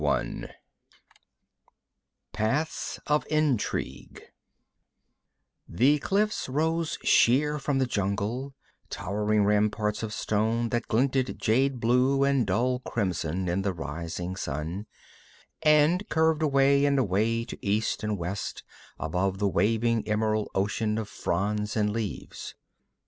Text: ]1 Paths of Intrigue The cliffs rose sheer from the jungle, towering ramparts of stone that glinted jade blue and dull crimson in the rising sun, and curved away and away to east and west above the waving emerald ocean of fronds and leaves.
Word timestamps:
]1 0.01 0.49
Paths 2.33 2.99
of 3.05 3.23
Intrigue 3.29 4.23
The 5.69 5.99
cliffs 5.99 6.49
rose 6.49 6.97
sheer 7.03 7.59
from 7.59 7.77
the 7.77 7.85
jungle, 7.85 8.55
towering 8.89 9.43
ramparts 9.45 10.01
of 10.01 10.11
stone 10.11 10.69
that 10.69 10.87
glinted 10.87 11.37
jade 11.39 11.79
blue 11.79 12.23
and 12.23 12.47
dull 12.47 12.79
crimson 12.79 13.47
in 13.47 13.61
the 13.61 13.73
rising 13.73 14.35
sun, 14.35 14.87
and 15.61 16.09
curved 16.09 16.41
away 16.41 16.83
and 16.85 16.97
away 16.97 17.45
to 17.45 17.63
east 17.63 18.03
and 18.03 18.17
west 18.17 18.63
above 18.99 19.37
the 19.37 19.47
waving 19.47 20.07
emerald 20.07 20.49
ocean 20.55 20.97
of 20.97 21.09
fronds 21.09 21.77
and 21.77 21.91
leaves. 21.93 22.55